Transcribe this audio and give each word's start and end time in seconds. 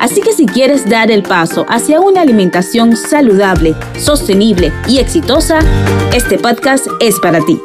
Así 0.00 0.22
que 0.22 0.32
si 0.32 0.46
quieres 0.46 0.88
dar 0.88 1.10
el 1.10 1.22
paso 1.22 1.66
hacia 1.68 2.00
una 2.00 2.22
alimentación 2.22 2.96
saludable, 2.96 3.74
sostenible 3.98 4.72
y 4.88 4.98
exitosa, 4.98 5.58
este 6.14 6.38
podcast 6.38 6.86
es 7.00 7.20
para 7.20 7.44
ti. 7.44 7.60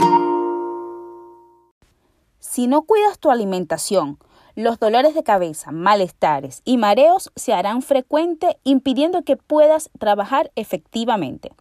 Si 2.40 2.68
no 2.68 2.82
cuidas 2.82 3.20
tu 3.20 3.32
alimentación, 3.32 4.20
los 4.54 4.80
dolores 4.80 5.16
de 5.16 5.24
cabeza, 5.24 5.72
malestares 5.72 6.62
y 6.66 6.76
mareos 6.78 7.32
se 7.38 7.54
harán 7.54 7.82
frecuentes 7.82 8.56
impidiendo 8.66 9.22
que 9.24 9.38
puedas 9.38 9.90
trabajar 9.98 10.52
efectivamente. 10.56 11.54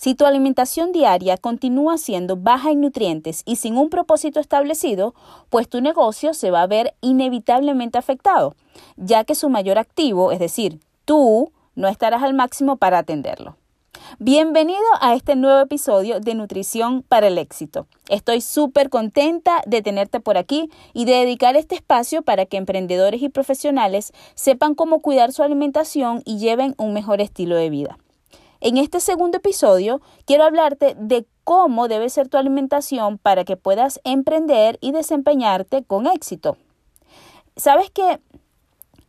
Si 0.00 0.14
tu 0.14 0.26
alimentación 0.26 0.92
diaria 0.92 1.36
continúa 1.36 1.98
siendo 1.98 2.36
baja 2.36 2.70
en 2.70 2.82
nutrientes 2.82 3.42
y 3.44 3.56
sin 3.56 3.76
un 3.76 3.90
propósito 3.90 4.38
establecido, 4.38 5.12
pues 5.50 5.68
tu 5.68 5.80
negocio 5.80 6.34
se 6.34 6.52
va 6.52 6.62
a 6.62 6.68
ver 6.68 6.94
inevitablemente 7.00 7.98
afectado, 7.98 8.54
ya 8.96 9.24
que 9.24 9.34
su 9.34 9.48
mayor 9.48 9.76
activo, 9.76 10.30
es 10.30 10.38
decir, 10.38 10.78
tú, 11.04 11.50
no 11.74 11.88
estarás 11.88 12.22
al 12.22 12.32
máximo 12.32 12.76
para 12.76 12.98
atenderlo. 12.98 13.56
Bienvenido 14.20 14.78
a 15.00 15.16
este 15.16 15.34
nuevo 15.34 15.58
episodio 15.58 16.20
de 16.20 16.36
Nutrición 16.36 17.02
para 17.02 17.26
el 17.26 17.36
Éxito. 17.36 17.88
Estoy 18.08 18.40
súper 18.40 18.90
contenta 18.90 19.62
de 19.66 19.82
tenerte 19.82 20.20
por 20.20 20.38
aquí 20.38 20.70
y 20.94 21.06
de 21.06 21.14
dedicar 21.14 21.56
este 21.56 21.74
espacio 21.74 22.22
para 22.22 22.46
que 22.46 22.56
emprendedores 22.56 23.20
y 23.20 23.30
profesionales 23.30 24.12
sepan 24.36 24.76
cómo 24.76 25.00
cuidar 25.00 25.32
su 25.32 25.42
alimentación 25.42 26.22
y 26.24 26.38
lleven 26.38 26.76
un 26.78 26.92
mejor 26.92 27.20
estilo 27.20 27.56
de 27.56 27.68
vida. 27.68 27.98
En 28.60 28.76
este 28.76 28.98
segundo 28.98 29.36
episodio 29.36 30.00
quiero 30.24 30.42
hablarte 30.42 30.96
de 30.98 31.26
cómo 31.44 31.86
debe 31.86 32.10
ser 32.10 32.28
tu 32.28 32.38
alimentación 32.38 33.16
para 33.16 33.44
que 33.44 33.56
puedas 33.56 34.00
emprender 34.02 34.78
y 34.80 34.90
desempeñarte 34.90 35.84
con 35.84 36.08
éxito. 36.08 36.56
¿Sabes 37.56 37.90
que 37.90 38.20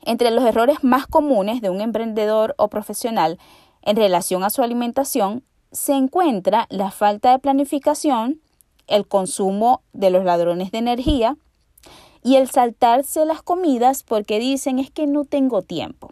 entre 0.04 0.30
los 0.30 0.44
errores 0.44 0.84
más 0.84 1.08
comunes 1.08 1.62
de 1.62 1.72
un 1.72 1.82
emprendedor 1.82 2.54
o 2.58 2.68
profesional 2.68 3.40
en 3.82 3.96
relación 3.96 4.44
a 4.44 4.52
su 4.52 4.62
alimentación 4.62 5.44
se 5.72 5.94
encuentra 5.94 6.68
la 6.70 6.92
falta 6.92 7.32
de 7.32 7.40
planificación, 7.40 8.42
el 8.86 9.08
consumo 9.08 9.82
de 9.94 10.12
los 10.12 10.24
ladrones 10.26 10.72
de 10.72 10.78
energía 10.78 11.38
y 12.24 12.36
el 12.36 12.50
saltarse 12.50 13.26
las 13.26 13.42
comidas 13.42 14.04
porque 14.04 14.38
dicen 14.38 14.78
es 14.78 14.92
que 14.92 15.08
no 15.08 15.26
tengo 15.26 15.64
tiempo. 15.64 16.12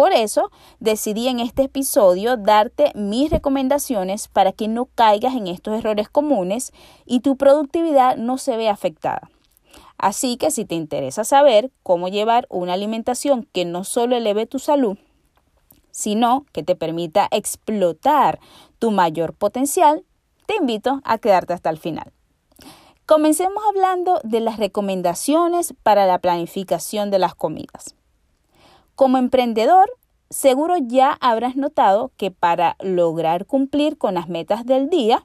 Por 0.00 0.14
eso 0.14 0.50
decidí 0.78 1.28
en 1.28 1.40
este 1.40 1.64
episodio 1.64 2.38
darte 2.38 2.90
mis 2.94 3.28
recomendaciones 3.28 4.28
para 4.28 4.50
que 4.50 4.66
no 4.66 4.86
caigas 4.86 5.34
en 5.34 5.46
estos 5.46 5.78
errores 5.78 6.08
comunes 6.08 6.72
y 7.04 7.20
tu 7.20 7.36
productividad 7.36 8.16
no 8.16 8.38
se 8.38 8.56
vea 8.56 8.72
afectada. 8.72 9.30
Así 9.98 10.38
que 10.38 10.50
si 10.50 10.64
te 10.64 10.74
interesa 10.74 11.24
saber 11.24 11.70
cómo 11.82 12.08
llevar 12.08 12.46
una 12.48 12.72
alimentación 12.72 13.46
que 13.52 13.66
no 13.66 13.84
solo 13.84 14.16
eleve 14.16 14.46
tu 14.46 14.58
salud, 14.58 14.96
sino 15.90 16.46
que 16.54 16.62
te 16.62 16.76
permita 16.76 17.28
explotar 17.30 18.40
tu 18.78 18.92
mayor 18.92 19.34
potencial, 19.34 20.06
te 20.46 20.56
invito 20.56 21.02
a 21.04 21.18
quedarte 21.18 21.52
hasta 21.52 21.68
el 21.68 21.76
final. 21.76 22.10
Comencemos 23.04 23.62
hablando 23.68 24.18
de 24.24 24.40
las 24.40 24.56
recomendaciones 24.56 25.74
para 25.82 26.06
la 26.06 26.20
planificación 26.20 27.10
de 27.10 27.18
las 27.18 27.34
comidas. 27.34 27.96
Como 29.00 29.16
emprendedor, 29.16 29.90
seguro 30.28 30.74
ya 30.76 31.16
habrás 31.22 31.56
notado 31.56 32.12
que 32.18 32.30
para 32.30 32.76
lograr 32.80 33.46
cumplir 33.46 33.96
con 33.96 34.12
las 34.12 34.28
metas 34.28 34.66
del 34.66 34.90
día, 34.90 35.24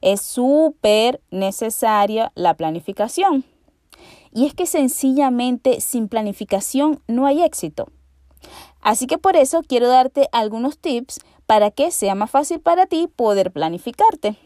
es 0.00 0.20
súper 0.20 1.20
necesaria 1.32 2.30
la 2.36 2.54
planificación. 2.54 3.42
Y 4.32 4.46
es 4.46 4.54
que 4.54 4.64
sencillamente 4.64 5.80
sin 5.80 6.06
planificación 6.06 7.02
no 7.08 7.26
hay 7.26 7.42
éxito. 7.42 7.88
Así 8.80 9.08
que 9.08 9.18
por 9.18 9.34
eso 9.34 9.62
quiero 9.66 9.88
darte 9.88 10.28
algunos 10.30 10.78
tips 10.78 11.18
para 11.46 11.72
que 11.72 11.90
sea 11.90 12.14
más 12.14 12.30
fácil 12.30 12.60
para 12.60 12.86
ti 12.86 13.08
poder 13.08 13.50
planificarte. 13.50 14.36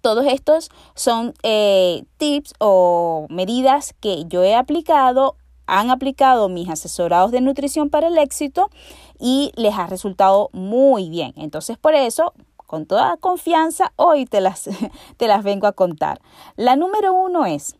Todos 0.00 0.26
estos 0.26 0.70
son 0.94 1.34
eh, 1.42 2.04
tips 2.18 2.54
o 2.60 3.26
medidas 3.30 3.94
que 3.98 4.26
yo 4.28 4.44
he 4.44 4.54
aplicado 4.54 5.34
han 5.66 5.90
aplicado 5.90 6.48
mis 6.48 6.68
asesorados 6.68 7.30
de 7.30 7.40
nutrición 7.40 7.90
para 7.90 8.08
el 8.08 8.18
éxito 8.18 8.70
y 9.18 9.52
les 9.56 9.74
ha 9.74 9.86
resultado 9.86 10.50
muy 10.52 11.08
bien. 11.10 11.32
Entonces, 11.36 11.78
por 11.78 11.94
eso, 11.94 12.34
con 12.56 12.86
toda 12.86 13.16
confianza, 13.16 13.92
hoy 13.96 14.26
te 14.26 14.40
las, 14.40 14.68
te 15.16 15.28
las 15.28 15.42
vengo 15.44 15.66
a 15.66 15.72
contar. 15.72 16.20
La 16.56 16.76
número 16.76 17.12
uno 17.12 17.46
es 17.46 17.76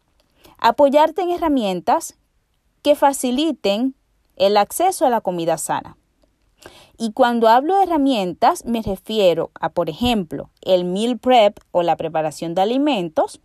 apoyarte 0.58 1.22
en 1.22 1.30
herramientas 1.30 2.16
que 2.82 2.94
faciliten 2.94 3.94
el 4.36 4.56
acceso 4.56 5.06
a 5.06 5.10
la 5.10 5.20
comida 5.20 5.58
sana. 5.58 5.96
Y 6.96 7.12
cuando 7.12 7.48
hablo 7.48 7.76
de 7.76 7.84
herramientas, 7.84 8.64
me 8.64 8.80
refiero 8.80 9.50
a, 9.60 9.70
por 9.70 9.90
ejemplo, 9.90 10.50
el 10.62 10.84
meal 10.84 11.18
prep 11.18 11.58
o 11.72 11.82
la 11.82 11.96
preparación 11.96 12.54
de 12.54 12.62
alimentos, 12.62 13.40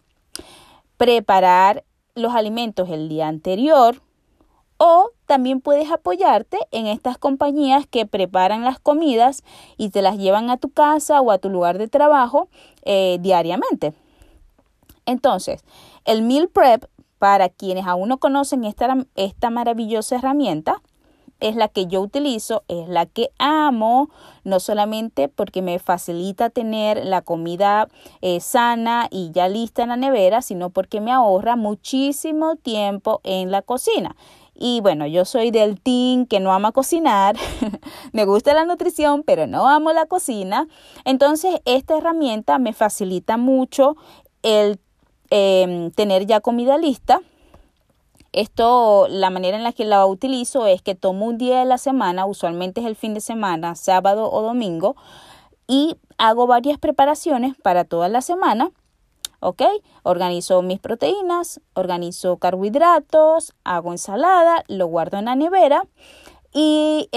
preparar 0.98 1.84
los 2.16 2.36
alimentos 2.36 2.90
el 2.90 3.10
día 3.10 3.28
anterior, 3.28 4.02
o 4.80 5.12
también 5.26 5.62
puedes 5.62 5.92
apoyarte 5.92 6.58
en 6.72 6.88
estas 6.88 7.18
compañías 7.18 7.86
que 7.86 8.06
preparan 8.06 8.64
las 8.64 8.80
comidas 8.80 9.44
y 9.78 9.90
te 9.90 10.02
las 10.02 10.18
llevan 10.18 10.50
a 10.50 10.58
tu 10.58 10.70
casa 10.70 11.22
o 11.22 11.32
a 11.32 11.38
tu 11.38 11.50
lugar 11.50 11.78
de 11.78 11.88
trabajo 11.88 12.48
eh, 12.84 13.18
diariamente. 13.20 13.94
Entonces, 15.06 15.64
el 16.06 16.22
meal 16.22 16.48
prep, 16.48 16.86
para 17.20 17.50
quienes 17.50 17.86
aún 17.86 18.08
no 18.08 18.18
conocen 18.20 18.64
esta, 18.64 19.06
esta 19.16 19.50
maravillosa 19.50 20.16
herramienta, 20.16 20.82
es 21.42 21.56
la 21.56 21.68
que 21.68 21.88
yo 21.88 22.02
utilizo, 22.02 22.64
es 22.68 22.88
la 22.88 23.06
que 23.06 23.32
amo, 23.38 24.10
no 24.44 24.60
solamente 24.60 25.28
porque 25.30 25.62
me 25.62 25.80
facilita 25.80 26.50
tener 26.50 27.06
la 27.06 27.22
comida 27.22 27.88
eh, 28.22 28.40
sana 28.40 29.08
y 29.10 29.32
ya 29.32 29.48
lista 29.48 29.84
en 29.84 29.90
la 29.90 29.96
nevera, 29.96 30.42
sino 30.42 30.70
porque 30.70 31.02
me 31.02 31.12
ahorra 31.12 31.56
muchísimo 31.56 32.56
tiempo 32.56 33.22
en 33.24 33.52
la 33.52 33.62
cocina. 33.62 34.16
Y 34.62 34.82
bueno, 34.82 35.08
yo 35.08 35.24
soy 35.24 35.52
del 35.52 35.80
team 35.80 36.26
que 36.26 36.42
no 36.42 36.52
ama 36.52 36.74
cocinar, 36.74 37.38
me 38.12 38.26
gusta 38.26 38.54
la 38.54 38.66
nutrición, 38.66 39.24
pero 39.24 39.48
no 39.48 39.70
amo 39.70 39.94
la 39.94 40.06
cocina. 40.06 40.68
Entonces, 41.06 41.62
esta 41.64 41.98
herramienta 41.98 42.60
me 42.60 42.74
facilita 42.74 43.38
mucho 43.38 43.96
el 44.44 44.78
em, 45.30 45.92
tener 45.92 46.26
ya 46.26 46.42
comida 46.42 46.78
lista. 46.78 47.22
Esto, 48.34 49.08
la 49.10 49.30
manera 49.30 49.56
en 49.56 49.64
la 49.64 49.72
que 49.72 49.86
la 49.86 50.06
utilizo 50.06 50.68
es 50.68 50.82
que 50.82 50.94
tomo 50.94 51.28
un 51.28 51.38
día 51.38 51.60
de 51.60 51.66
la 51.66 51.78
semana, 51.78 52.26
usualmente 52.26 52.82
es 52.82 52.88
el 52.88 52.98
fin 52.98 53.14
de 53.14 53.22
semana, 53.22 53.76
sábado 53.76 54.30
o 54.30 54.42
domingo, 54.42 54.98
y 55.68 55.96
hago 56.18 56.48
varias 56.48 56.78
preparaciones 56.80 57.56
para 57.64 57.86
toda 57.86 58.10
la 58.10 58.22
semana 58.22 58.72
¿ok? 59.40 59.64
Organizo 60.04 60.62
mis 60.62 60.80
proteínas, 60.80 61.62
organizo 61.74 62.38
carbohidratos, 62.38 63.54
hago 63.64 63.92
ensalada, 63.92 64.64
lo 64.68 64.88
guardo 64.88 65.18
en 65.18 65.26
la 65.26 65.36
nevera 65.36 65.84
y 66.52 67.08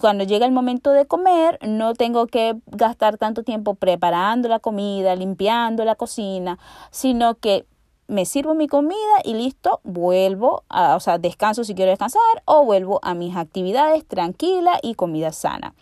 cuando 0.00 0.24
llega 0.24 0.46
el 0.46 0.52
momento 0.52 0.92
de 0.92 1.06
comer 1.06 1.58
no 1.66 1.94
tengo 1.94 2.26
que 2.28 2.54
gastar 2.66 3.18
tanto 3.18 3.42
tiempo 3.42 3.74
preparando 3.74 4.48
la 4.48 4.60
comida, 4.60 5.16
limpiando 5.16 5.84
la 5.84 5.96
cocina, 5.96 6.58
sino 6.90 7.34
que 7.34 7.66
me 8.06 8.24
sirvo 8.24 8.54
mi 8.54 8.68
comida 8.68 8.96
y 9.24 9.34
listo, 9.34 9.80
vuelvo, 9.82 10.62
a, 10.68 10.96
o 10.96 11.00
sea, 11.00 11.18
descanso 11.18 11.64
si 11.64 11.74
quiero 11.74 11.90
descansar 11.90 12.22
o 12.46 12.64
vuelvo 12.64 13.00
a 13.02 13.14
mis 13.14 13.36
actividades 13.36 14.06
tranquila 14.06 14.78
y 14.82 14.94
comida 14.94 15.32
sana. 15.32 15.74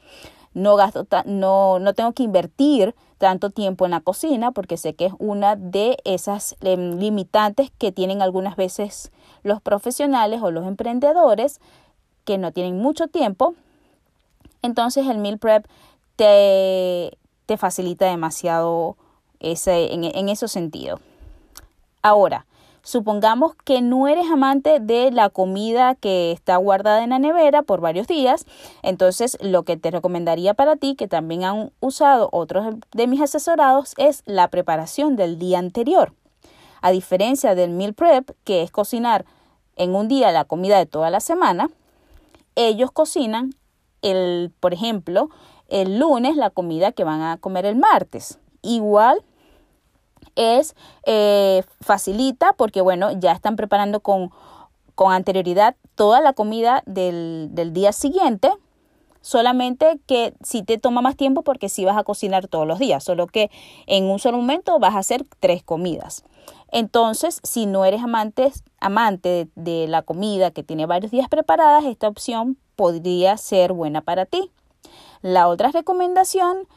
No 0.52 0.74
gasto, 0.74 1.06
no, 1.26 1.78
no 1.78 1.94
tengo 1.94 2.12
que 2.12 2.22
invertir 2.22 2.96
tanto 3.18 3.50
tiempo 3.50 3.84
en 3.84 3.92
la 3.92 4.00
cocina 4.00 4.52
porque 4.52 4.76
sé 4.76 4.94
que 4.94 5.06
es 5.06 5.12
una 5.18 5.56
de 5.56 5.98
esas 6.04 6.56
em, 6.60 6.98
limitantes 6.98 7.70
que 7.78 7.92
tienen 7.92 8.22
algunas 8.22 8.56
veces 8.56 9.10
los 9.42 9.60
profesionales 9.60 10.40
o 10.42 10.50
los 10.50 10.66
emprendedores 10.66 11.60
que 12.24 12.38
no 12.38 12.52
tienen 12.52 12.78
mucho 12.78 13.08
tiempo. 13.08 13.54
Entonces 14.62 15.06
el 15.06 15.18
meal 15.18 15.38
prep 15.38 15.66
te, 16.16 17.16
te 17.46 17.56
facilita 17.56 18.06
demasiado 18.06 18.96
ese, 19.40 19.94
en, 19.94 20.04
en 20.04 20.28
ese 20.28 20.48
sentido. 20.48 21.00
Ahora, 22.02 22.46
supongamos 22.86 23.56
que 23.64 23.82
no 23.82 24.06
eres 24.06 24.30
amante 24.30 24.78
de 24.78 25.10
la 25.10 25.28
comida 25.28 25.96
que 25.96 26.30
está 26.30 26.56
guardada 26.56 27.02
en 27.02 27.10
la 27.10 27.18
nevera 27.18 27.62
por 27.62 27.80
varios 27.80 28.06
días, 28.06 28.46
entonces 28.82 29.36
lo 29.40 29.64
que 29.64 29.76
te 29.76 29.90
recomendaría 29.90 30.54
para 30.54 30.76
ti, 30.76 30.94
que 30.94 31.08
también 31.08 31.42
han 31.42 31.72
usado 31.80 32.28
otros 32.30 32.76
de 32.92 33.06
mis 33.08 33.20
asesorados, 33.20 33.94
es 33.96 34.22
la 34.24 34.48
preparación 34.48 35.16
del 35.16 35.36
día 35.36 35.58
anterior. 35.58 36.14
A 36.80 36.92
diferencia 36.92 37.56
del 37.56 37.70
meal 37.70 37.92
prep, 37.92 38.30
que 38.44 38.62
es 38.62 38.70
cocinar 38.70 39.24
en 39.74 39.96
un 39.96 40.06
día 40.06 40.30
la 40.30 40.44
comida 40.44 40.78
de 40.78 40.86
toda 40.86 41.10
la 41.10 41.18
semana, 41.18 41.70
ellos 42.54 42.92
cocinan 42.92 43.50
el, 44.00 44.52
por 44.60 44.72
ejemplo, 44.72 45.28
el 45.66 45.98
lunes 45.98 46.36
la 46.36 46.50
comida 46.50 46.92
que 46.92 47.02
van 47.02 47.22
a 47.22 47.36
comer 47.38 47.66
el 47.66 47.74
martes. 47.74 48.38
Igual 48.62 49.24
es 50.36 50.74
eh, 51.04 51.62
facilita 51.80 52.52
porque 52.52 52.80
bueno, 52.80 53.10
ya 53.12 53.32
están 53.32 53.56
preparando 53.56 54.00
con, 54.00 54.30
con 54.94 55.12
anterioridad 55.12 55.74
toda 55.94 56.20
la 56.20 56.32
comida 56.32 56.82
del, 56.86 57.48
del, 57.52 57.72
día 57.72 57.92
siguiente. 57.92 58.50
Solamente 59.20 59.98
que 60.06 60.34
si 60.44 60.62
te 60.62 60.78
toma 60.78 61.00
más 61.00 61.16
tiempo 61.16 61.42
porque 61.42 61.68
si 61.68 61.84
vas 61.84 61.96
a 61.96 62.04
cocinar 62.04 62.46
todos 62.46 62.66
los 62.66 62.78
días, 62.78 63.02
solo 63.02 63.26
que 63.26 63.50
en 63.86 64.04
un 64.04 64.20
solo 64.20 64.36
momento 64.36 64.78
vas 64.78 64.94
a 64.94 64.98
hacer 64.98 65.26
tres 65.40 65.64
comidas. 65.64 66.22
Entonces, 66.72 67.40
si 67.42 67.66
no 67.66 67.84
eres 67.84 68.02
amante, 68.02 68.52
amante 68.80 69.48
de, 69.54 69.86
la 69.88 70.02
comida 70.02 70.50
que 70.50 70.62
tiene 70.62 70.86
varios 70.86 71.12
días 71.12 71.28
preparadas, 71.28 71.84
esta 71.84 72.08
opción 72.08 72.56
podría 72.74 73.36
ser 73.36 73.72
buena 73.72 74.00
para 74.00 74.26
ti. 74.26 74.50
La 75.22 75.48
otra 75.48 75.70
recomendación, 75.70 76.68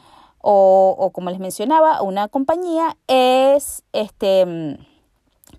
o, 0.41 1.11
como 1.13 1.29
les 1.29 1.39
mencionaba, 1.39 2.01
una 2.01 2.27
compañía 2.27 2.97
es 3.07 3.83
este 3.93 4.77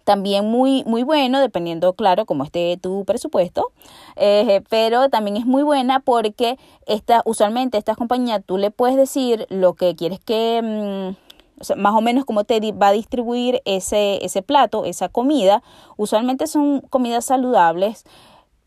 también 0.04 0.46
muy, 0.46 0.82
muy 0.84 1.02
bueno, 1.02 1.40
dependiendo, 1.40 1.92
claro, 1.92 2.26
cómo 2.26 2.44
esté 2.44 2.78
tu 2.80 3.04
presupuesto, 3.04 3.70
eh, 4.16 4.62
pero 4.68 5.08
también 5.08 5.36
es 5.36 5.46
muy 5.46 5.62
buena 5.62 6.00
porque 6.00 6.58
esta, 6.86 7.22
usualmente 7.24 7.78
estas 7.78 7.96
compañías 7.96 8.42
tú 8.44 8.56
le 8.56 8.70
puedes 8.70 8.96
decir 8.96 9.46
lo 9.50 9.74
que 9.74 9.94
quieres 9.94 10.20
que... 10.20 11.14
Mm, 11.16 11.30
más 11.76 11.94
o 11.94 12.00
menos 12.00 12.24
cómo 12.24 12.44
te 12.44 12.72
va 12.72 12.88
a 12.88 12.92
distribuir 12.92 13.60
ese, 13.66 14.24
ese 14.24 14.40
plato, 14.40 14.86
esa 14.86 15.10
comida. 15.10 15.62
Usualmente 15.98 16.46
son 16.46 16.80
comidas 16.80 17.26
saludables, 17.26 18.04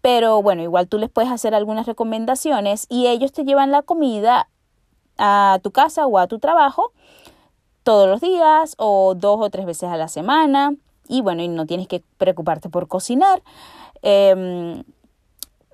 pero 0.01 0.41
bueno, 0.43 0.61
igual 0.61 0.87
tú 0.87 0.99
les 0.99 1.09
puedes 1.09 1.31
hacer 1.31 1.55
algunas 1.55 1.87
recomendaciones 1.87 2.85
y 2.89 3.07
ellos 3.07 3.31
te 3.31 3.45
llevan 3.45 3.71
la 3.71 3.81
comida 3.81 4.47
a 5.17 5.59
tu 5.63 5.71
casa 5.71 6.05
o 6.07 6.17
a 6.17 6.27
tu 6.27 6.39
trabajo 6.39 6.91
todos 7.83 8.07
los 8.07 8.21
días 8.21 8.75
o 8.77 9.13
dos 9.15 9.37
o 9.39 9.49
tres 9.49 9.65
veces 9.65 9.89
a 9.89 9.97
la 9.97 10.07
semana 10.07 10.75
y 11.07 11.21
bueno, 11.21 11.43
y 11.43 11.47
no 11.47 11.65
tienes 11.65 11.87
que 11.87 12.03
preocuparte 12.17 12.69
por 12.69 12.87
cocinar. 12.87 13.43
Em, 14.01 14.83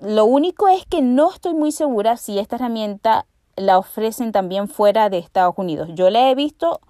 lo 0.00 0.24
único 0.24 0.68
es 0.68 0.84
que 0.86 1.02
no 1.02 1.30
estoy 1.30 1.54
muy 1.54 1.72
segura 1.72 2.16
si 2.16 2.38
esta 2.38 2.56
herramienta 2.56 3.26
la 3.56 3.78
ofrecen 3.78 4.32
también 4.32 4.68
fuera 4.68 5.10
de 5.10 5.18
Estados 5.18 5.54
Unidos. 5.56 5.90
Yo 5.94 6.10
la 6.10 6.30
he 6.30 6.34
visto 6.34 6.80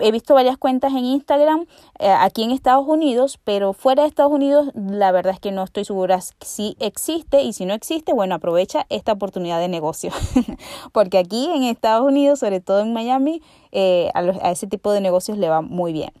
he 0.00 0.12
visto 0.12 0.34
varias 0.34 0.56
cuentas 0.56 0.92
en 0.92 1.04
Instagram 1.04 1.66
eh, 1.98 2.10
aquí 2.10 2.42
en 2.42 2.50
Estados 2.50 2.86
Unidos, 2.86 3.38
pero 3.44 3.72
fuera 3.72 4.02
de 4.02 4.08
Estados 4.08 4.32
Unidos 4.32 4.70
la 4.74 5.12
verdad 5.12 5.34
es 5.34 5.40
que 5.40 5.52
no 5.52 5.62
estoy 5.62 5.84
segura 5.84 6.20
si 6.40 6.76
existe 6.80 7.42
y 7.42 7.52
si 7.52 7.64
no 7.66 7.74
existe, 7.74 8.12
bueno, 8.12 8.34
aprovecha 8.34 8.86
esta 8.88 9.12
oportunidad 9.12 9.60
de 9.60 9.68
negocio, 9.68 10.10
porque 10.92 11.18
aquí 11.18 11.50
en 11.54 11.64
Estados 11.64 12.06
Unidos, 12.06 12.40
sobre 12.40 12.60
todo 12.60 12.80
en 12.80 12.92
Miami, 12.92 13.42
eh, 13.72 14.10
a, 14.14 14.20
a 14.20 14.50
ese 14.50 14.66
tipo 14.66 14.92
de 14.92 15.00
negocios 15.00 15.38
le 15.38 15.48
va 15.48 15.60
muy 15.60 15.92
bien. 15.92 16.12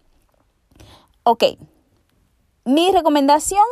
Ok, 1.24 1.44
mi 2.64 2.90
recomendación 2.92 3.64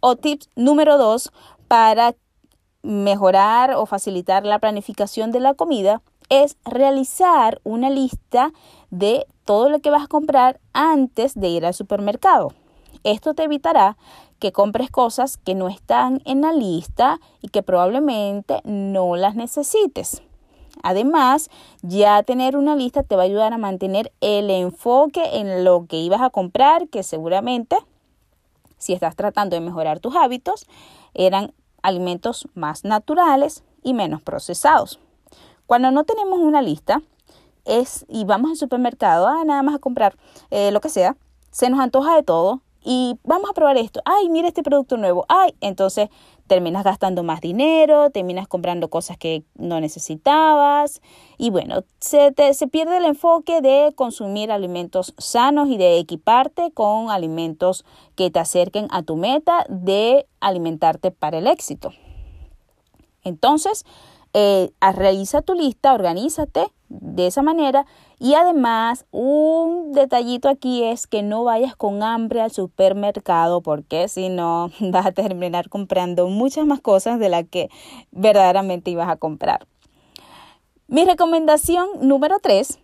o 0.00 0.16
tip 0.16 0.42
número 0.56 0.98
dos 0.98 1.32
para 1.68 2.14
mejorar 2.82 3.74
o 3.74 3.86
facilitar 3.86 4.44
la 4.44 4.58
planificación 4.58 5.30
de 5.30 5.40
la 5.40 5.54
comida 5.54 6.02
es 6.32 6.56
realizar 6.64 7.60
una 7.62 7.90
lista 7.90 8.54
de 8.90 9.26
todo 9.44 9.68
lo 9.68 9.80
que 9.80 9.90
vas 9.90 10.04
a 10.04 10.08
comprar 10.08 10.60
antes 10.72 11.34
de 11.34 11.48
ir 11.48 11.66
al 11.66 11.74
supermercado. 11.74 12.54
Esto 13.04 13.34
te 13.34 13.42
evitará 13.42 13.98
que 14.38 14.50
compres 14.50 14.90
cosas 14.90 15.36
que 15.36 15.54
no 15.54 15.68
están 15.68 16.22
en 16.24 16.40
la 16.40 16.54
lista 16.54 17.20
y 17.42 17.48
que 17.48 17.62
probablemente 17.62 18.62
no 18.64 19.14
las 19.16 19.34
necesites. 19.34 20.22
Además, 20.82 21.50
ya 21.82 22.22
tener 22.22 22.56
una 22.56 22.76
lista 22.76 23.02
te 23.02 23.14
va 23.14 23.22
a 23.22 23.26
ayudar 23.26 23.52
a 23.52 23.58
mantener 23.58 24.10
el 24.22 24.48
enfoque 24.48 25.38
en 25.38 25.64
lo 25.64 25.84
que 25.86 25.98
ibas 25.98 26.22
a 26.22 26.30
comprar, 26.30 26.88
que 26.88 27.02
seguramente, 27.02 27.76
si 28.78 28.94
estás 28.94 29.16
tratando 29.16 29.54
de 29.54 29.60
mejorar 29.60 30.00
tus 30.00 30.16
hábitos, 30.16 30.66
eran 31.12 31.52
alimentos 31.82 32.48
más 32.54 32.84
naturales 32.84 33.64
y 33.82 33.92
menos 33.92 34.22
procesados. 34.22 34.98
Cuando 35.72 35.90
no 35.90 36.04
tenemos 36.04 36.38
una 36.38 36.60
lista, 36.60 37.00
es 37.64 38.04
y 38.06 38.26
vamos 38.26 38.50
al 38.50 38.56
supermercado, 38.58 39.26
ah, 39.26 39.42
nada 39.46 39.62
más 39.62 39.74
a 39.74 39.78
comprar 39.78 40.18
eh, 40.50 40.70
lo 40.70 40.82
que 40.82 40.90
sea, 40.90 41.16
se 41.50 41.70
nos 41.70 41.80
antoja 41.80 42.14
de 42.14 42.22
todo 42.22 42.60
y 42.84 43.16
vamos 43.24 43.48
a 43.48 43.54
probar 43.54 43.78
esto, 43.78 44.02
ay, 44.04 44.28
mira 44.28 44.48
este 44.48 44.62
producto 44.62 44.98
nuevo, 44.98 45.24
ay, 45.30 45.54
entonces 45.62 46.10
terminas 46.46 46.84
gastando 46.84 47.22
más 47.22 47.40
dinero, 47.40 48.10
terminas 48.10 48.48
comprando 48.48 48.90
cosas 48.90 49.16
que 49.16 49.44
no 49.54 49.80
necesitabas 49.80 51.00
y 51.38 51.48
bueno, 51.48 51.84
se, 52.00 52.32
te, 52.32 52.52
se 52.52 52.68
pierde 52.68 52.98
el 52.98 53.06
enfoque 53.06 53.62
de 53.62 53.94
consumir 53.96 54.52
alimentos 54.52 55.14
sanos 55.16 55.70
y 55.70 55.78
de 55.78 55.96
equiparte 55.96 56.70
con 56.72 57.10
alimentos 57.10 57.86
que 58.14 58.30
te 58.30 58.40
acerquen 58.40 58.88
a 58.90 59.04
tu 59.04 59.16
meta 59.16 59.64
de 59.70 60.26
alimentarte 60.38 61.12
para 61.12 61.38
el 61.38 61.46
éxito. 61.46 61.92
Entonces, 63.24 63.86
eh, 64.34 64.70
realiza 64.94 65.42
tu 65.42 65.54
lista, 65.54 65.92
organízate 65.92 66.66
de 66.88 67.26
esa 67.26 67.42
manera 67.42 67.86
y 68.18 68.34
además 68.34 69.06
un 69.10 69.92
detallito 69.92 70.48
aquí 70.48 70.84
es 70.84 71.06
que 71.06 71.22
no 71.22 71.44
vayas 71.44 71.74
con 71.76 72.02
hambre 72.02 72.40
al 72.40 72.50
supermercado 72.50 73.60
porque 73.62 74.08
si 74.08 74.28
no 74.28 74.70
vas 74.80 75.06
a 75.06 75.12
terminar 75.12 75.68
comprando 75.68 76.28
muchas 76.28 76.66
más 76.66 76.80
cosas 76.80 77.18
de 77.18 77.28
las 77.28 77.44
que 77.48 77.70
verdaderamente 78.10 78.90
ibas 78.90 79.08
a 79.08 79.16
comprar. 79.16 79.66
Mi 80.86 81.04
recomendación 81.04 81.88
número 82.00 82.38
3 82.40 82.78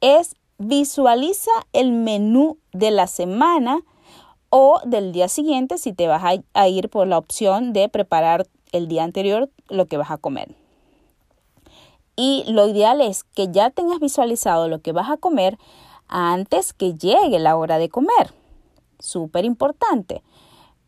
es 0.00 0.34
visualiza 0.58 1.50
el 1.72 1.92
menú 1.92 2.58
de 2.72 2.90
la 2.90 3.06
semana 3.06 3.80
o 4.50 4.80
del 4.84 5.12
día 5.12 5.28
siguiente 5.28 5.78
si 5.78 5.92
te 5.92 6.06
vas 6.08 6.22
a 6.54 6.68
ir 6.68 6.88
por 6.88 7.06
la 7.06 7.18
opción 7.18 7.72
de 7.72 7.88
preparar 7.88 8.46
el 8.72 8.88
día 8.88 9.04
anterior 9.04 9.50
lo 9.68 9.86
que 9.86 9.96
vas 9.96 10.10
a 10.10 10.18
comer. 10.18 10.54
Y 12.16 12.44
lo 12.48 12.66
ideal 12.66 13.02
es 13.02 13.24
que 13.24 13.48
ya 13.52 13.70
tengas 13.70 14.00
visualizado 14.00 14.68
lo 14.68 14.80
que 14.80 14.92
vas 14.92 15.10
a 15.10 15.18
comer 15.18 15.58
antes 16.08 16.72
que 16.72 16.94
llegue 16.94 17.38
la 17.38 17.56
hora 17.56 17.78
de 17.78 17.90
comer. 17.90 18.32
Súper 18.98 19.44
importante. 19.44 20.22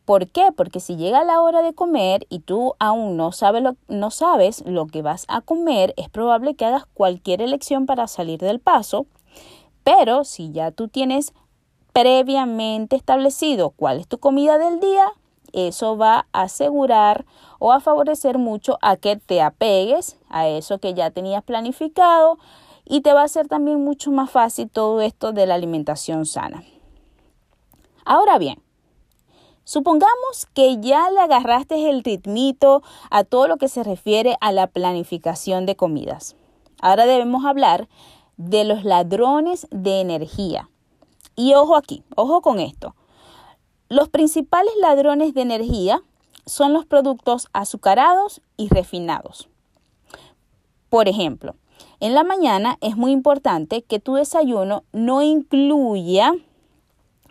¿Por 0.05 0.27
qué? 0.27 0.51
Porque 0.51 0.79
si 0.79 0.95
llega 0.95 1.23
la 1.23 1.39
hora 1.41 1.61
de 1.61 1.73
comer 1.73 2.25
y 2.29 2.39
tú 2.39 2.73
aún 2.79 3.15
no 3.15 3.31
sabes, 3.31 3.61
lo, 3.61 3.75
no 3.89 4.09
sabes 4.09 4.63
lo 4.65 4.87
que 4.87 5.03
vas 5.03 5.25
a 5.27 5.41
comer, 5.41 5.93
es 5.97 6.09
probable 6.09 6.55
que 6.55 6.65
hagas 6.65 6.87
cualquier 6.95 7.43
elección 7.43 7.85
para 7.85 8.07
salir 8.07 8.39
del 8.39 8.59
paso. 8.59 9.05
Pero 9.83 10.23
si 10.23 10.51
ya 10.51 10.71
tú 10.71 10.87
tienes 10.87 11.33
previamente 11.93 12.95
establecido 12.95 13.69
cuál 13.69 13.99
es 13.99 14.07
tu 14.07 14.17
comida 14.17 14.57
del 14.57 14.79
día, 14.79 15.05
eso 15.53 15.97
va 15.97 16.27
a 16.31 16.41
asegurar 16.41 17.25
o 17.59 17.71
a 17.71 17.79
favorecer 17.79 18.39
mucho 18.39 18.79
a 18.81 18.95
que 18.95 19.15
te 19.15 19.41
apegues 19.41 20.18
a 20.29 20.47
eso 20.47 20.79
que 20.79 20.93
ya 20.93 21.11
tenías 21.11 21.43
planificado 21.43 22.37
y 22.85 23.01
te 23.01 23.13
va 23.13 23.21
a 23.21 23.25
hacer 23.25 23.47
también 23.47 23.83
mucho 23.83 24.11
más 24.11 24.31
fácil 24.31 24.69
todo 24.69 25.01
esto 25.01 25.31
de 25.31 25.45
la 25.45 25.55
alimentación 25.55 26.25
sana. 26.25 26.63
Ahora 28.05 28.39
bien, 28.39 28.61
supongamos 29.63 30.47
que 30.53 30.79
ya 30.79 31.11
le 31.11 31.19
agarraste 31.19 31.89
el 31.89 32.03
ritmito 32.03 32.81
a 33.11 33.23
todo 33.23 33.47
lo 33.47 33.57
que 33.57 33.67
se 33.67 33.83
refiere 33.83 34.37
a 34.41 34.51
la 34.51 34.67
planificación 34.67 35.65
de 35.65 35.75
comidas. 35.75 36.35
Ahora 36.81 37.05
debemos 37.05 37.45
hablar 37.45 37.87
de 38.37 38.63
los 38.63 38.85
ladrones 38.85 39.67
de 39.69 39.99
energía. 39.99 40.69
Y 41.35 41.53
ojo 41.53 41.75
aquí, 41.75 42.03
ojo 42.15 42.41
con 42.41 42.59
esto. 42.59 42.95
Los 43.89 44.09
principales 44.09 44.73
ladrones 44.79 45.33
de 45.33 45.41
energía 45.41 46.01
son 46.45 46.73
los 46.73 46.85
productos 46.85 47.47
azucarados 47.53 48.41
y 48.57 48.69
refinados. 48.69 49.48
Por 50.89 51.07
ejemplo, 51.07 51.55
en 51.99 52.13
la 52.15 52.23
mañana 52.23 52.77
es 52.81 52.97
muy 52.97 53.11
importante 53.11 53.83
que 53.83 53.99
tu 53.99 54.15
desayuno 54.15 54.83
no 54.91 55.21
incluya 55.21 56.33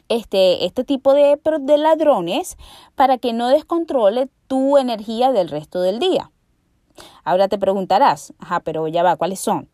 este, 0.08 0.64
este 0.64 0.84
tipo 0.84 1.12
de, 1.12 1.38
de 1.60 1.78
ladrones 1.78 2.56
para 2.94 3.18
que 3.18 3.32
no 3.32 3.48
descontrole 3.48 4.28
tu 4.46 4.78
energía 4.78 5.32
del 5.32 5.48
resto 5.48 5.80
del 5.80 5.98
día. 5.98 6.30
Ahora 7.24 7.48
te 7.48 7.58
preguntarás, 7.58 8.32
ajá, 8.38 8.60
pero 8.60 8.86
ya 8.88 9.02
va, 9.02 9.16
¿cuáles 9.16 9.40
son? 9.40 9.68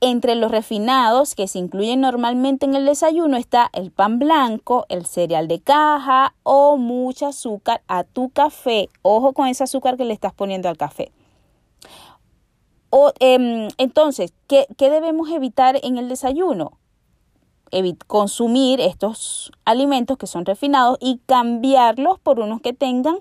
Entre 0.00 0.34
los 0.34 0.50
refinados 0.50 1.36
que 1.36 1.46
se 1.46 1.60
incluyen 1.60 2.00
normalmente 2.00 2.66
en 2.66 2.74
el 2.74 2.86
desayuno 2.86 3.36
está 3.36 3.70
el 3.72 3.92
pan 3.92 4.18
blanco, 4.18 4.84
el 4.88 5.06
cereal 5.06 5.46
de 5.46 5.60
caja 5.60 6.34
o 6.42 6.76
mucha 6.76 7.28
azúcar 7.28 7.82
a 7.86 8.02
tu 8.02 8.30
café. 8.30 8.88
Ojo 9.02 9.32
con 9.32 9.46
ese 9.46 9.62
azúcar 9.62 9.96
que 9.96 10.04
le 10.04 10.12
estás 10.12 10.32
poniendo 10.32 10.68
al 10.68 10.76
café. 10.76 11.12
O, 12.94 13.10
em, 13.20 13.68
entonces, 13.78 14.34
¿qué, 14.46 14.66
¿qué, 14.76 14.90
debemos 14.90 15.30
evitar 15.30 15.80
en 15.82 15.96
el 15.96 16.10
desayuno? 16.10 16.78
consumir 18.06 18.82
estos 18.82 19.50
alimentos 19.64 20.18
que 20.18 20.26
son 20.26 20.44
refinados 20.44 20.98
y 21.00 21.22
cambiarlos 21.24 22.20
por 22.20 22.38
unos 22.38 22.60
que 22.60 22.74
tengan 22.74 23.16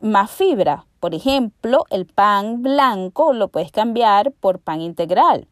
más 0.00 0.30
fibra. 0.30 0.86
Por 0.98 1.14
ejemplo, 1.14 1.84
el 1.90 2.06
pan 2.06 2.62
blanco 2.62 3.34
lo 3.34 3.48
puedes 3.48 3.70
cambiar 3.70 4.32
por 4.32 4.60
pan 4.60 4.80
integral. 4.80 5.46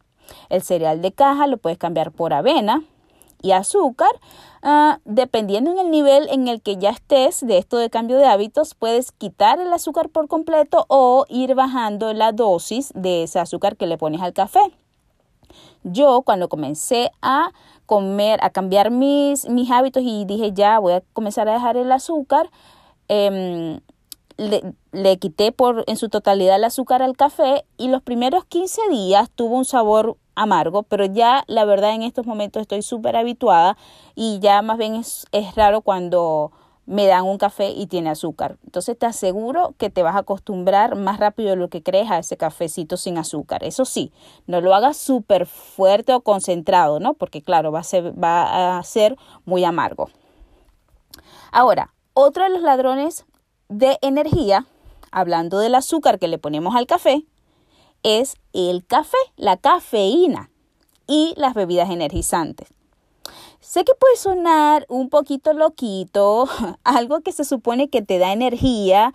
El 0.49 0.63
cereal 0.63 1.03
de 1.03 1.13
caja 1.13 1.47
lo 1.47 1.59
puedes 1.59 1.77
cambiar 1.77 2.13
por 2.13 2.33
avena 2.33 2.83
y 3.43 3.53
azúcar. 3.53 4.11
Ah, 4.63 5.01
dependiendo 5.05 5.71
en 5.73 5.79
el 5.79 5.91
nivel 5.91 6.29
en 6.31 6.49
el 6.49 6.61
que 6.61 6.77
ya 6.77 6.91
estés 6.91 7.47
de 7.47 7.59
esto 7.59 7.79
de 7.79 7.91
cambio 7.91 8.19
de 8.19 8.27
hábitos, 8.27 8.75
puedes 8.75 9.13
quitar 9.13 9.59
el 9.59 9.73
azúcar 9.73 10.09
por 10.09 10.29
completo 10.29 10.85
o 10.89 11.25
ir 11.29 11.55
bajando 11.55 12.13
la 12.13 12.33
dosis 12.33 12.93
de 12.95 13.25
ese 13.25 13.39
azúcar 13.39 13.77
que 13.77 13.87
le 13.87 13.99
pones 13.99 14.21
al 14.21 14.33
café. 14.33 14.61
Yo 15.83 16.23
cuando 16.23 16.49
comencé 16.49 17.11
a 17.23 17.53
comer, 17.87 18.39
a 18.43 18.51
cambiar 18.51 18.91
mis, 18.91 19.49
mis 19.49 19.71
hábitos 19.71 20.03
y 20.05 20.25
dije 20.25 20.53
ya 20.53 20.79
voy 20.79 20.93
a 20.93 21.03
comenzar 21.13 21.49
a 21.49 21.55
dejar 21.55 21.77
el 21.77 21.91
azúcar, 21.91 22.51
eh, 23.09 23.81
le, 24.93 25.19
quité 25.19 25.53
por 25.53 25.85
en 25.87 25.97
su 25.97 26.09
totalidad 26.09 26.57
el 26.57 26.65
azúcar 26.65 27.03
al 27.03 27.17
café 27.17 27.65
y 27.77 27.89
los 27.89 28.03
primeros 28.03 28.45
15 28.47 28.81
días 28.91 29.31
tuvo 29.31 29.57
un 29.57 29.65
sabor 29.65 30.17
amargo, 30.41 30.83
pero 30.85 31.05
ya 31.05 31.45
la 31.47 31.65
verdad 31.65 31.95
en 31.95 32.03
estos 32.03 32.27
momentos 32.27 32.63
estoy 32.63 32.83
súper 32.83 33.17
habituada 33.17 33.77
y 34.15 34.39
ya 34.41 34.63
más 34.63 34.79
bien 34.79 34.95
es, 34.95 35.27
es 35.33 35.55
raro 35.55 35.83
cuando 35.83 36.53
me 36.87 37.07
dan 37.07 37.25
un 37.25 37.39
café 37.39 37.71
y 37.71 37.87
tiene 37.87 38.11
azúcar. 38.11 38.57
Entonces 38.65 38.99
te 38.99 39.07
aseguro 39.07 39.75
que 39.79 39.91
te 39.91 40.03
vas 40.03 40.17
a 40.17 40.21
acostumbrar 40.21 40.97
más 40.97 41.21
rápido 41.21 41.51
de 41.51 41.57
lo 41.57 41.69
que 41.69 41.83
crees 41.83 42.11
a 42.11 42.19
ese 42.19 42.37
cafecito 42.37 42.97
sin 42.97 43.19
azúcar. 43.19 43.63
Eso 43.63 43.85
sí, 43.85 44.13
no 44.47 44.61
lo 44.61 44.75
hagas 44.75 44.97
súper 44.97 45.47
fuerte 45.47 46.15
o 46.15 46.23
concentrado, 46.23 46.99
¿no? 46.99 47.15
Porque 47.15 47.43
claro, 47.43 47.71
va 47.71 47.81
a 47.81 47.85
ser, 47.85 48.13
va 48.21 48.79
a 48.79 48.83
ser 48.83 49.17
muy 49.45 49.63
amargo. 49.63 50.11
Ahora, 51.53 51.93
otro 52.15 52.45
de 52.45 52.51
los 52.51 52.63
ladrones 52.63 53.25
de 53.69 53.99
energía, 54.03 54.67
hablando 55.13 55.59
del 55.59 55.75
azúcar 55.75 56.19
que 56.19 56.29
le 56.29 56.39
ponemos 56.39 56.75
al 56.75 56.87
café, 56.87 57.25
es 58.03 58.37
el 58.53 58.85
café, 58.87 59.19
la 59.37 59.57
cafeína 59.57 60.51
y 61.07 61.35
las 61.37 61.55
bebidas 61.55 61.91
energizantes. 61.91 62.69
Sé 63.61 63.85
que 63.85 63.93
puede 63.95 64.17
sonar 64.17 64.87
un 64.89 65.11
poquito 65.11 65.53
loquito, 65.53 66.49
algo 66.85 67.21
que 67.21 67.33
se 67.33 67.45
supone 67.45 67.89
que 67.89 68.03
te 68.03 68.19
da 68.19 68.33
energía, 68.33 69.15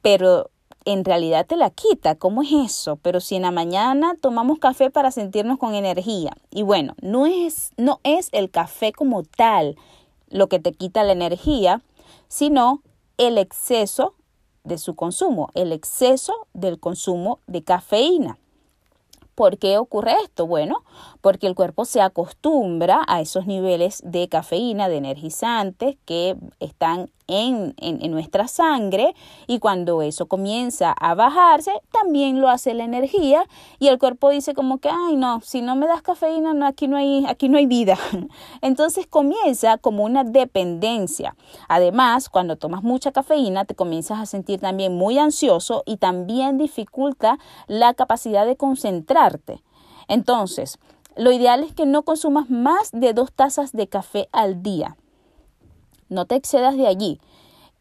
pero 0.00 0.50
en 0.84 1.04
realidad 1.04 1.46
te 1.46 1.56
la 1.56 1.70
quita. 1.70 2.14
¿Cómo 2.14 2.42
es 2.42 2.52
eso? 2.52 2.96
Pero 2.96 3.20
si 3.20 3.36
en 3.36 3.42
la 3.42 3.50
mañana 3.50 4.14
tomamos 4.20 4.58
café 4.58 4.90
para 4.90 5.10
sentirnos 5.10 5.58
con 5.58 5.74
energía. 5.74 6.36
Y 6.50 6.62
bueno, 6.62 6.94
no 7.00 7.26
es, 7.26 7.72
no 7.76 8.00
es 8.04 8.28
el 8.32 8.50
café 8.50 8.92
como 8.92 9.22
tal 9.22 9.76
lo 10.28 10.48
que 10.48 10.58
te 10.58 10.72
quita 10.72 11.04
la 11.04 11.12
energía, 11.12 11.82
sino 12.28 12.82
el 13.18 13.38
exceso 13.38 14.14
de 14.64 14.78
su 14.78 14.94
consumo, 14.94 15.50
el 15.54 15.72
exceso 15.72 16.48
del 16.54 16.80
consumo 16.80 17.40
de 17.46 17.62
cafeína. 17.62 18.38
¿Por 19.34 19.58
qué 19.58 19.78
ocurre 19.78 20.14
esto? 20.22 20.46
Bueno, 20.46 20.84
porque 21.20 21.46
el 21.46 21.54
cuerpo 21.54 21.84
se 21.84 22.00
acostumbra 22.00 23.02
a 23.08 23.20
esos 23.20 23.46
niveles 23.46 24.02
de 24.04 24.28
cafeína, 24.28 24.88
de 24.88 24.96
energizantes 24.96 25.96
que 26.04 26.36
están 26.60 27.10
en, 27.26 27.74
nuestra 28.10 28.48
sangre 28.48 29.14
y 29.46 29.58
cuando 29.58 30.02
eso 30.02 30.26
comienza 30.26 30.92
a 30.92 31.14
bajarse, 31.14 31.72
también 31.90 32.40
lo 32.40 32.48
hace 32.48 32.74
la 32.74 32.84
energía 32.84 33.44
y 33.78 33.88
el 33.88 33.98
cuerpo 33.98 34.30
dice 34.30 34.54
como 34.54 34.78
que, 34.78 34.88
ay 34.88 35.16
no, 35.16 35.40
si 35.40 35.62
no 35.62 35.74
me 35.74 35.86
das 35.86 36.02
cafeína, 36.02 36.52
no, 36.52 36.66
aquí, 36.66 36.86
no 36.86 36.96
hay, 36.96 37.24
aquí 37.26 37.48
no 37.48 37.58
hay 37.58 37.66
vida. 37.66 37.96
Entonces 38.60 39.06
comienza 39.06 39.78
como 39.78 40.04
una 40.04 40.22
dependencia. 40.24 41.34
Además, 41.68 42.28
cuando 42.28 42.56
tomas 42.56 42.82
mucha 42.82 43.12
cafeína, 43.12 43.64
te 43.64 43.74
comienzas 43.74 44.20
a 44.20 44.26
sentir 44.26 44.60
también 44.60 44.94
muy 44.94 45.18
ansioso 45.18 45.82
y 45.86 45.96
también 45.96 46.58
dificulta 46.58 47.38
la 47.66 47.94
capacidad 47.94 48.46
de 48.46 48.56
Entonces, 50.08 50.78
lo 51.16 51.30
ideal 51.32 51.62
es 51.62 51.72
que 51.72 51.86
no 51.86 52.02
consumas 52.02 52.50
más 52.50 52.90
de 52.92 53.12
dos 53.12 53.32
tazas 53.32 53.72
de 53.72 53.88
café 53.88 54.28
al 54.32 54.62
día. 54.62 54.96
No 56.08 56.26
te 56.26 56.34
excedas 56.34 56.76
de 56.76 56.86
allí. 56.86 57.20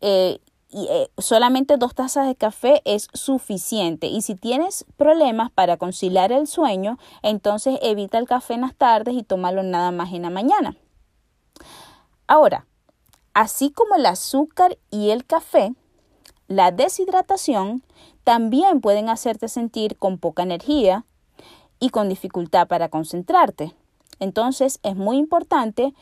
Eh, 0.02 0.40
y, 0.70 0.88
eh, 0.90 1.10
solamente 1.18 1.78
dos 1.78 1.94
tazas 1.94 2.28
de 2.28 2.36
café 2.36 2.82
es 2.86 3.08
suficiente. 3.14 4.08
Y 4.08 4.22
si 4.22 4.36
tienes 4.36 4.86
problemas 4.98 5.52
para 5.52 5.78
conciliar 5.78 6.32
el 6.32 6.48
sueño, 6.48 6.98
entonces 7.22 7.78
evita 7.82 8.18
el 8.18 8.28
café 8.28 8.56
en 8.56 8.62
las 8.62 8.76
tardes 8.76 9.16
y 9.16 9.24
tómalo 9.24 9.64
nada 9.64 9.92
más 9.92 10.14
en 10.14 10.24
la 10.24 10.30
mañana. 10.30 10.76
Ahora, 12.28 12.66
así 13.34 13.72
como 13.72 13.96
el 13.96 14.06
azúcar 14.06 14.78
y 14.90 15.10
el 15.12 15.26
café, 15.26 15.74
la 16.48 16.72
deshidratación 16.72 17.84
también 18.24 18.82
pueden 18.82 19.10
hacerte 19.10 19.48
sentir 19.48 19.98
con 19.98 20.18
poca 20.18 20.44
energía 20.44 21.06
y 21.84 21.90
con 21.90 22.08
dificultad 22.08 22.66
para 22.70 22.88
concentrarte. 22.88 23.74
Entonces 24.22 24.80
es 24.84 24.96
muy 24.96 25.18
importante 25.18 25.94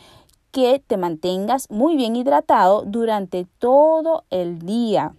que 0.51 0.77
te 0.85 0.95
mantengas 0.95 1.71
muy 1.71 1.95
bien 1.95 2.15
hidratado 2.15 2.83
durante 2.85 3.47
todo 3.57 4.23
el 4.29 4.59
día. 4.59 5.15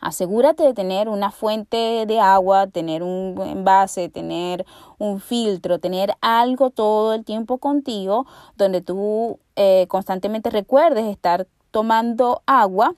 Asegúrate 0.00 0.62
de 0.62 0.72
tener 0.72 1.10
una 1.10 1.30
fuente 1.30 2.06
de 2.06 2.18
agua, 2.18 2.68
tener 2.68 3.02
un 3.02 3.38
envase, 3.44 4.08
tener 4.08 4.64
un 4.96 5.20
filtro, 5.20 5.78
tener 5.78 6.14
algo 6.22 6.70
todo 6.70 7.12
el 7.12 7.26
tiempo 7.26 7.58
contigo 7.58 8.24
donde 8.56 8.80
tú 8.80 9.38
eh, 9.54 9.84
constantemente 9.88 10.48
recuerdes 10.48 11.04
estar 11.04 11.46
tomando 11.72 12.40
agua 12.46 12.94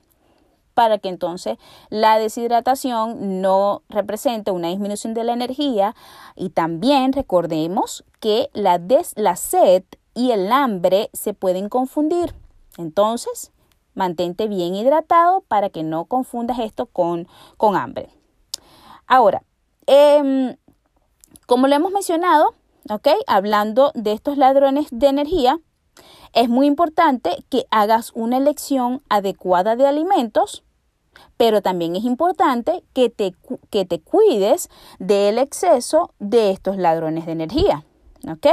para 0.81 0.97
que 0.97 1.09
entonces 1.09 1.59
la 1.91 2.17
deshidratación 2.17 3.39
no 3.39 3.83
represente 3.87 4.49
una 4.49 4.69
disminución 4.69 5.13
de 5.13 5.23
la 5.23 5.33
energía 5.33 5.93
y 6.35 6.49
también 6.49 7.13
recordemos 7.13 8.03
que 8.19 8.49
la, 8.53 8.79
des 8.79 9.13
la 9.15 9.35
sed 9.35 9.83
y 10.15 10.31
el 10.31 10.51
hambre 10.51 11.11
se 11.13 11.35
pueden 11.35 11.69
confundir. 11.69 12.33
Entonces, 12.79 13.51
mantente 13.93 14.47
bien 14.47 14.73
hidratado 14.73 15.41
para 15.41 15.69
que 15.69 15.83
no 15.83 16.05
confundas 16.05 16.57
esto 16.57 16.87
con, 16.87 17.27
con 17.57 17.75
hambre. 17.75 18.09
Ahora, 19.05 19.43
em, 19.85 20.55
como 21.45 21.67
lo 21.67 21.75
hemos 21.75 21.91
mencionado, 21.91 22.55
¿ok? 22.89 23.07
Hablando 23.27 23.91
de 23.93 24.13
estos 24.13 24.35
ladrones 24.35 24.87
de 24.89 25.09
energía, 25.09 25.59
es 26.33 26.49
muy 26.49 26.65
importante 26.65 27.43
que 27.49 27.65
hagas 27.71 28.11
una 28.15 28.37
elección 28.37 29.03
adecuada 29.09 29.75
de 29.75 29.85
alimentos, 29.85 30.63
pero 31.37 31.61
también 31.61 31.95
es 31.95 32.03
importante 32.03 32.83
que 32.93 33.09
te, 33.09 33.33
que 33.69 33.85
te 33.85 34.01
cuides 34.01 34.69
del 34.99 35.37
exceso 35.37 36.13
de 36.19 36.51
estos 36.51 36.77
ladrones 36.77 37.25
de 37.25 37.31
energía, 37.31 37.83
¿ok? 38.29 38.47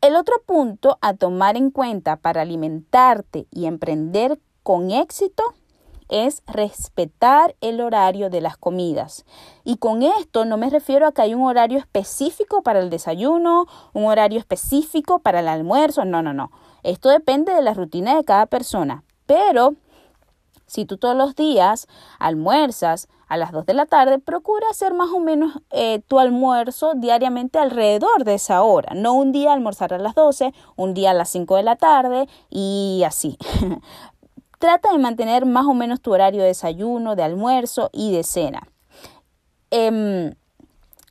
El 0.00 0.16
otro 0.16 0.36
punto 0.46 0.98
a 1.02 1.14
tomar 1.14 1.56
en 1.56 1.70
cuenta 1.70 2.16
para 2.16 2.42
alimentarte 2.42 3.46
y 3.50 3.66
emprender 3.66 4.38
con 4.62 4.90
éxito 4.90 5.42
es 6.10 6.42
respetar 6.46 7.54
el 7.60 7.80
horario 7.80 8.30
de 8.30 8.40
las 8.40 8.56
comidas. 8.56 9.24
Y 9.64 9.76
con 9.76 10.02
esto 10.02 10.44
no 10.44 10.56
me 10.56 10.68
refiero 10.68 11.06
a 11.06 11.12
que 11.12 11.22
hay 11.22 11.34
un 11.34 11.42
horario 11.42 11.78
específico 11.78 12.62
para 12.62 12.80
el 12.80 12.90
desayuno, 12.90 13.66
un 13.92 14.04
horario 14.04 14.38
específico 14.38 15.20
para 15.20 15.40
el 15.40 15.48
almuerzo, 15.48 16.04
no, 16.04 16.22
no, 16.22 16.32
no. 16.32 16.50
Esto 16.82 17.08
depende 17.10 17.52
de 17.52 17.62
la 17.62 17.74
rutina 17.74 18.16
de 18.16 18.24
cada 18.24 18.46
persona. 18.46 19.04
Pero 19.26 19.74
si 20.70 20.84
tú 20.84 20.98
todos 20.98 21.16
los 21.16 21.34
días 21.34 21.88
almuerzas 22.20 23.08
a 23.26 23.36
las 23.36 23.50
2 23.50 23.66
de 23.66 23.74
la 23.74 23.86
tarde, 23.86 24.20
procura 24.20 24.66
hacer 24.70 24.94
más 24.94 25.10
o 25.10 25.18
menos 25.18 25.60
eh, 25.70 26.00
tu 26.06 26.20
almuerzo 26.20 26.92
diariamente 26.94 27.58
alrededor 27.58 28.22
de 28.22 28.34
esa 28.34 28.62
hora. 28.62 28.94
No 28.94 29.14
un 29.14 29.32
día 29.32 29.52
almorzar 29.52 29.92
a 29.92 29.98
las 29.98 30.14
12, 30.14 30.54
un 30.76 30.94
día 30.94 31.10
a 31.10 31.14
las 31.14 31.28
5 31.30 31.56
de 31.56 31.62
la 31.64 31.74
tarde 31.74 32.28
y 32.50 33.02
así. 33.04 33.36
Trata 34.60 34.92
de 34.92 34.98
mantener 34.98 35.44
más 35.44 35.66
o 35.66 35.74
menos 35.74 36.00
tu 36.00 36.12
horario 36.12 36.42
de 36.42 36.48
desayuno, 36.48 37.16
de 37.16 37.24
almuerzo 37.24 37.90
y 37.92 38.12
de 38.12 38.22
cena. 38.22 38.68
Em, 39.72 40.34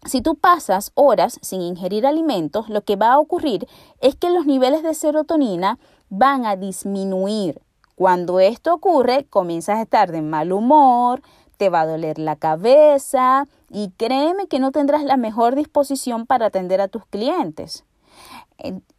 si 0.05 0.21
tú 0.21 0.35
pasas 0.35 0.93
horas 0.95 1.37
sin 1.41 1.61
ingerir 1.61 2.07
alimentos, 2.07 2.69
lo 2.69 2.85
que 2.85 2.95
va 2.95 3.11
a 3.11 3.19
ocurrir 3.19 3.67
es 3.99 4.15
que 4.15 4.29
los 4.29 4.45
niveles 4.45 4.83
de 4.83 4.93
serotonina 4.93 5.79
van 6.07 6.45
a 6.45 6.55
disminuir. 6.55 7.61
Cuando 7.99 8.39
esto 8.39 8.73
ocurre, 8.73 9.25
comienzas 9.29 9.77
a 9.77 9.81
estar 9.81 10.09
de 10.13 10.21
mal 10.21 10.53
humor, 10.53 11.21
te 11.57 11.67
va 11.67 11.81
a 11.81 11.85
doler 11.85 12.17
la 12.17 12.37
cabeza, 12.37 13.45
y 13.69 13.89
créeme 13.97 14.47
que 14.47 14.59
no 14.59 14.71
tendrás 14.71 15.03
la 15.03 15.17
mejor 15.17 15.55
disposición 15.55 16.25
para 16.25 16.45
atender 16.45 16.79
a 16.79 16.87
tus 16.87 17.05
clientes. 17.05 17.83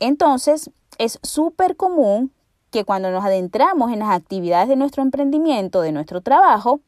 Entonces, 0.01 0.71
es 0.99 1.19
súper 1.23 1.77
común 1.77 2.31
que 2.71 2.85
cuando 2.85 3.11
nos 3.11 3.25
adentramos 3.25 3.91
en 3.91 4.01
las 4.01 4.11
actividades 4.11 4.69
de 4.69 4.77
nuestro 4.77 5.03
emprendimiento, 5.03 5.81
de 5.81 5.93
nuestro 5.93 6.21
trabajo, 6.21 6.81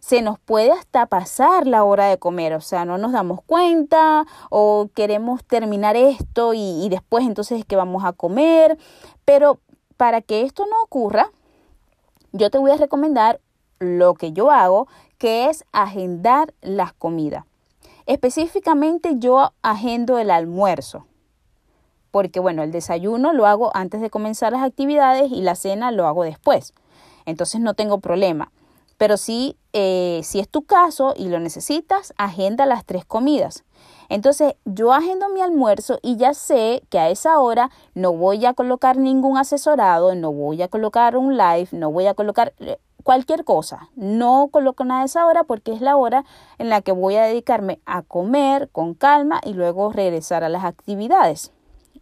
se 0.00 0.22
nos 0.22 0.40
puede 0.40 0.72
hasta 0.72 1.06
pasar 1.06 1.68
la 1.68 1.84
hora 1.84 2.06
de 2.06 2.18
comer, 2.18 2.52
o 2.54 2.60
sea, 2.60 2.84
no 2.84 2.98
nos 2.98 3.12
damos 3.12 3.42
cuenta 3.42 4.26
o 4.50 4.88
queremos 4.92 5.44
terminar 5.44 5.94
esto 5.94 6.52
y, 6.52 6.88
después 6.88 7.24
entonces 7.24 7.60
es 7.60 7.64
que 7.64 7.76
vamos 7.76 8.04
a 8.04 8.12
comer, 8.12 8.76
pero 9.24 9.60
para 9.96 10.20
que 10.20 10.42
esto 10.42 10.66
no 10.66 10.74
ocurra, 10.82 11.30
yo 12.32 12.50
te 12.50 12.58
voy 12.58 12.70
a 12.70 12.76
recomendar 12.76 13.40
lo 13.78 14.14
que 14.14 14.32
yo 14.32 14.50
hago, 14.50 14.88
que 15.18 15.48
es 15.48 15.64
agendar 15.72 16.54
las 16.60 16.92
comidas. 16.92 17.44
Específicamente 18.06 19.14
yo 19.18 19.52
agendo 19.62 20.18
el 20.18 20.30
almuerzo, 20.30 21.06
porque 22.10 22.40
bueno, 22.40 22.62
el 22.62 22.72
desayuno 22.72 23.32
lo 23.32 23.46
hago 23.46 23.70
antes 23.74 24.00
de 24.00 24.10
comenzar 24.10 24.52
las 24.52 24.62
actividades 24.62 25.30
y 25.30 25.42
la 25.42 25.54
cena 25.54 25.92
lo 25.92 26.06
hago 26.06 26.24
después. 26.24 26.74
Entonces 27.26 27.60
no 27.60 27.74
tengo 27.74 28.00
problema. 28.00 28.50
Pero 28.98 29.16
sí, 29.16 29.56
eh, 29.72 30.20
si 30.24 30.40
es 30.40 30.48
tu 30.48 30.62
caso 30.62 31.14
y 31.16 31.28
lo 31.28 31.40
necesitas, 31.40 32.12
agenda 32.18 32.66
las 32.66 32.84
tres 32.84 33.04
comidas. 33.04 33.64
Entonces 34.10 34.56
yo 34.64 34.92
agendo 34.92 35.28
mi 35.28 35.40
almuerzo 35.40 36.00
y 36.02 36.16
ya 36.16 36.34
sé 36.34 36.82
que 36.90 36.98
a 36.98 37.10
esa 37.10 37.38
hora 37.38 37.70
no 37.94 38.12
voy 38.12 38.44
a 38.44 38.54
colocar 38.54 38.96
ningún 38.96 39.38
asesorado, 39.38 40.16
no 40.16 40.32
voy 40.32 40.60
a 40.62 40.68
colocar 40.68 41.16
un 41.16 41.38
live, 41.38 41.68
no 41.70 41.92
voy 41.92 42.08
a 42.08 42.14
colocar 42.14 42.52
eh, 42.58 42.78
cualquier 43.04 43.44
cosa. 43.44 43.88
No 43.94 44.48
coloco 44.50 44.84
nada 44.84 45.02
a 45.02 45.04
esa 45.04 45.26
hora 45.26 45.44
porque 45.44 45.72
es 45.72 45.80
la 45.80 45.96
hora 45.96 46.24
en 46.58 46.70
la 46.70 46.80
que 46.80 46.90
voy 46.90 47.14
a 47.14 47.22
dedicarme 47.22 47.80
a 47.86 48.02
comer 48.02 48.68
con 48.70 48.94
calma 48.94 49.40
y 49.44 49.52
luego 49.52 49.92
regresar 49.92 50.42
a 50.42 50.48
las 50.48 50.64
actividades. 50.64 51.52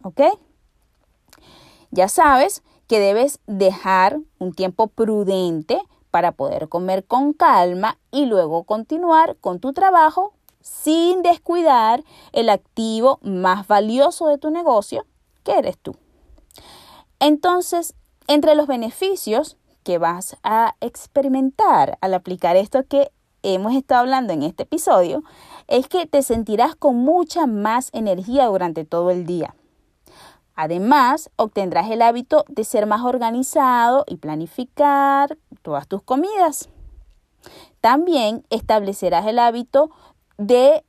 ¿Ok? 0.01 0.21
Ya 1.91 2.07
sabes 2.07 2.63
que 2.87 2.99
debes 2.99 3.39
dejar 3.45 4.17
un 4.39 4.53
tiempo 4.53 4.87
prudente 4.87 5.79
para 6.09 6.31
poder 6.31 6.69
comer 6.69 7.05
con 7.05 7.33
calma 7.33 7.99
y 8.09 8.25
luego 8.25 8.63
continuar 8.63 9.35
con 9.35 9.59
tu 9.59 9.73
trabajo 9.73 10.33
sin 10.61 11.21
descuidar 11.21 12.03
el 12.31 12.49
activo 12.49 13.19
más 13.21 13.67
valioso 13.67 14.27
de 14.27 14.37
tu 14.37 14.51
negocio, 14.51 15.05
que 15.43 15.57
eres 15.57 15.77
tú. 15.77 15.95
Entonces, 17.19 17.95
entre 18.27 18.55
los 18.55 18.67
beneficios 18.67 19.57
que 19.83 19.97
vas 19.97 20.37
a 20.43 20.75
experimentar 20.81 21.97
al 22.01 22.13
aplicar 22.13 22.55
esto 22.55 22.85
que 22.85 23.11
hemos 23.41 23.73
estado 23.73 24.01
hablando 24.01 24.33
en 24.33 24.43
este 24.43 24.63
episodio, 24.63 25.23
es 25.67 25.87
que 25.87 26.05
te 26.05 26.21
sentirás 26.21 26.75
con 26.75 26.97
mucha 26.97 27.47
más 27.47 27.89
energía 27.93 28.45
durante 28.47 28.85
todo 28.85 29.11
el 29.11 29.25
día. 29.25 29.55
Además, 30.55 31.29
obtendrás 31.37 31.89
el 31.89 32.01
hábito 32.01 32.43
de 32.49 32.65
ser 32.65 32.85
más 32.85 33.01
organizado 33.01 34.03
y 34.07 34.17
planificar 34.17 35.37
todas 35.61 35.87
tus 35.87 36.01
comidas. 36.03 36.67
También 37.79 38.45
establecerás 38.49 39.25
el 39.25 39.39
hábito 39.39 39.89
de, 40.39 40.83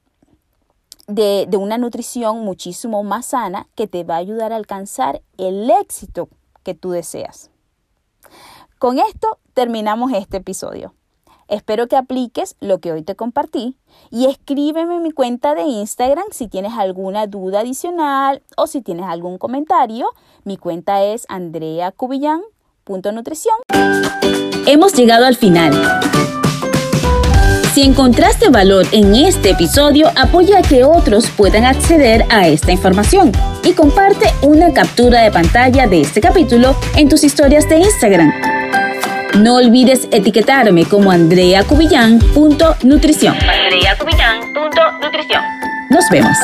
de, 1.08 1.44
de, 1.48 1.56
una 1.58 1.76
nutrición 1.76 2.42
muchísimo 2.44 3.02
más 3.02 3.26
sana 3.26 3.66
que 3.74 3.86
te 3.86 4.04
va 4.04 4.14
a 4.14 4.18
ayudar 4.18 4.52
a 4.52 4.56
alcanzar 4.56 5.20
el 5.36 5.70
éxito 5.70 6.30
que 6.62 6.74
tú 6.74 6.92
deseas. 6.92 7.50
Con 8.78 8.98
esto 8.98 9.38
terminamos 9.52 10.12
este 10.12 10.38
episodio. 10.38 10.94
Espero 11.48 11.88
que 11.88 11.96
apliques 11.96 12.54
lo 12.60 12.78
que 12.78 12.92
hoy 12.92 13.02
te 13.02 13.16
compartí 13.16 13.76
y 14.10 14.26
escríbeme 14.26 14.94
en 14.94 15.02
mi 15.02 15.10
cuenta 15.10 15.56
de 15.56 15.62
Instagram 15.62 16.26
si 16.30 16.46
tienes 16.46 16.74
alguna 16.74 17.26
duda 17.26 17.58
adicional 17.60 18.44
o 18.56 18.68
si 18.68 18.82
tienes 18.82 19.06
algún 19.06 19.36
comentario. 19.36 20.06
Mi 20.44 20.56
cuenta 20.56 21.02
es 21.02 21.26
andreacubillán.nutrición. 21.28 23.56
Hemos 24.66 24.94
llegado 24.94 25.26
al 25.26 25.34
final. 25.34 25.72
Si 27.80 27.86
encontraste 27.86 28.50
valor 28.50 28.84
en 28.92 29.14
este 29.14 29.52
episodio, 29.52 30.12
apoya 30.14 30.58
a 30.58 30.62
que 30.62 30.84
otros 30.84 31.30
puedan 31.30 31.64
acceder 31.64 32.26
a 32.28 32.46
esta 32.46 32.72
información 32.72 33.32
y 33.64 33.72
comparte 33.72 34.26
una 34.42 34.74
captura 34.74 35.22
de 35.22 35.30
pantalla 35.30 35.86
de 35.86 36.02
este 36.02 36.20
capítulo 36.20 36.76
en 36.94 37.08
tus 37.08 37.24
historias 37.24 37.66
de 37.70 37.78
Instagram. 37.78 38.34
No 39.38 39.54
olvides 39.54 40.08
etiquetarme 40.10 40.84
como 40.84 41.10
andreacubillán.nutrición. 41.10 43.34
andreacubillán.nutrición. 43.34 45.42
Nos 45.88 46.06
vemos. 46.10 46.36